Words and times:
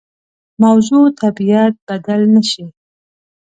موضوع 0.63 1.05
طبیعت 1.21 1.73
بدل 1.89 2.21
نه 2.33 2.41
شي. 2.49 2.65